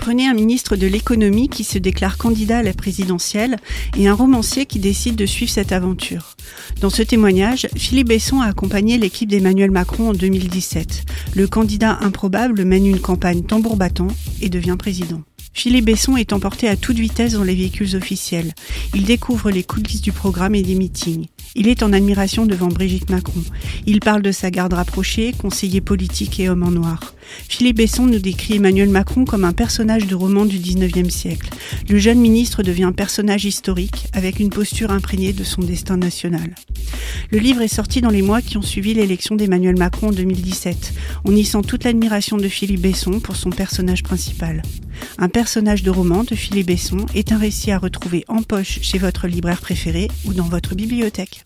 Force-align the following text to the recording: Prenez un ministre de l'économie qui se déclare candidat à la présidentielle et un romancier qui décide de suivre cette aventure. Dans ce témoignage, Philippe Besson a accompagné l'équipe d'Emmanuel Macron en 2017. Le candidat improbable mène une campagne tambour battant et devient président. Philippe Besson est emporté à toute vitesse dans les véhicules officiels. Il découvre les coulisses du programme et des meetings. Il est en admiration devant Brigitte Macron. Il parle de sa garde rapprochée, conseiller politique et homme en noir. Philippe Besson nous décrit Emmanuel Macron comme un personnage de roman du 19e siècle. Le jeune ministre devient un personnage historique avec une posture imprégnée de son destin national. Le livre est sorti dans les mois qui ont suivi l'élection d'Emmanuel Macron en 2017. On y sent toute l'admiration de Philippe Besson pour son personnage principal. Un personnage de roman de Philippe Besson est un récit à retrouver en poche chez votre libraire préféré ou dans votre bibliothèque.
Prenez 0.00 0.26
un 0.26 0.32
ministre 0.32 0.76
de 0.76 0.86
l'économie 0.86 1.50
qui 1.50 1.62
se 1.62 1.76
déclare 1.76 2.16
candidat 2.16 2.58
à 2.58 2.62
la 2.62 2.72
présidentielle 2.72 3.58
et 3.98 4.08
un 4.08 4.14
romancier 4.14 4.64
qui 4.64 4.78
décide 4.78 5.14
de 5.14 5.26
suivre 5.26 5.52
cette 5.52 5.72
aventure. 5.72 6.36
Dans 6.80 6.88
ce 6.88 7.02
témoignage, 7.02 7.68
Philippe 7.76 8.08
Besson 8.08 8.40
a 8.40 8.46
accompagné 8.46 8.96
l'équipe 8.96 9.28
d'Emmanuel 9.28 9.70
Macron 9.70 10.08
en 10.08 10.12
2017. 10.14 11.04
Le 11.36 11.46
candidat 11.46 11.98
improbable 12.00 12.64
mène 12.64 12.86
une 12.86 12.98
campagne 12.98 13.42
tambour 13.42 13.76
battant 13.76 14.08
et 14.40 14.48
devient 14.48 14.76
président. 14.78 15.20
Philippe 15.52 15.84
Besson 15.84 16.16
est 16.16 16.32
emporté 16.32 16.66
à 16.66 16.76
toute 16.76 16.98
vitesse 16.98 17.34
dans 17.34 17.44
les 17.44 17.54
véhicules 17.54 17.94
officiels. 17.94 18.54
Il 18.94 19.04
découvre 19.04 19.50
les 19.50 19.64
coulisses 19.64 20.00
du 20.00 20.12
programme 20.12 20.54
et 20.54 20.62
des 20.62 20.76
meetings. 20.76 21.26
Il 21.56 21.66
est 21.66 21.82
en 21.82 21.92
admiration 21.92 22.46
devant 22.46 22.68
Brigitte 22.68 23.10
Macron. 23.10 23.42
Il 23.86 24.00
parle 24.00 24.22
de 24.22 24.30
sa 24.30 24.50
garde 24.50 24.72
rapprochée, 24.72 25.32
conseiller 25.32 25.80
politique 25.80 26.38
et 26.38 26.48
homme 26.48 26.62
en 26.62 26.70
noir. 26.70 27.14
Philippe 27.48 27.78
Besson 27.78 28.06
nous 28.06 28.18
décrit 28.18 28.56
Emmanuel 28.56 28.88
Macron 28.88 29.24
comme 29.24 29.44
un 29.44 29.52
personnage 29.52 30.06
de 30.06 30.14
roman 30.14 30.46
du 30.46 30.58
19e 30.58 31.10
siècle. 31.10 31.50
Le 31.88 31.98
jeune 31.98 32.20
ministre 32.20 32.62
devient 32.62 32.84
un 32.84 32.92
personnage 32.92 33.44
historique 33.44 34.06
avec 34.12 34.38
une 34.38 34.50
posture 34.50 34.92
imprégnée 34.92 35.32
de 35.32 35.44
son 35.44 35.62
destin 35.62 35.96
national. 35.96 36.54
Le 37.30 37.38
livre 37.38 37.62
est 37.62 37.68
sorti 37.68 38.00
dans 38.00 38.10
les 38.10 38.22
mois 38.22 38.42
qui 38.42 38.56
ont 38.56 38.62
suivi 38.62 38.94
l'élection 38.94 39.36
d'Emmanuel 39.36 39.76
Macron 39.76 40.08
en 40.08 40.12
2017. 40.12 40.92
On 41.24 41.34
y 41.34 41.44
sent 41.44 41.62
toute 41.66 41.84
l'admiration 41.84 42.36
de 42.36 42.48
Philippe 42.48 42.80
Besson 42.82 43.20
pour 43.20 43.36
son 43.36 43.50
personnage 43.50 44.02
principal. 44.02 44.62
Un 45.18 45.28
personnage 45.28 45.82
de 45.82 45.90
roman 45.90 46.24
de 46.24 46.34
Philippe 46.34 46.68
Besson 46.68 47.06
est 47.14 47.32
un 47.32 47.38
récit 47.38 47.70
à 47.70 47.78
retrouver 47.78 48.24
en 48.28 48.42
poche 48.42 48.80
chez 48.82 48.98
votre 48.98 49.28
libraire 49.28 49.60
préféré 49.60 50.08
ou 50.26 50.34
dans 50.34 50.48
votre 50.48 50.74
bibliothèque. 50.74 51.42